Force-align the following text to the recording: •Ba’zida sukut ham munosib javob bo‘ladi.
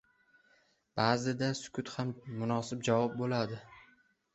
•Ba’zida 1.01 1.51
sukut 1.61 1.95
ham 1.99 2.13
munosib 2.41 2.87
javob 2.91 3.19
bo‘ladi. 3.23 3.67